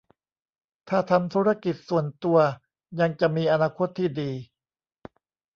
[0.89, 2.37] ถ้าทำธุรกิจส่วนตัว
[2.99, 4.31] ยังจะมีอนาคตที่ดี